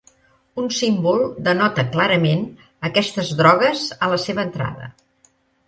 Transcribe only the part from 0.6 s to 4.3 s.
Un símbol denota clarament aquestes drogues a la